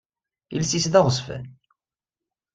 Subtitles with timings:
[0.53, 1.45] Iles-is d aɣezfan.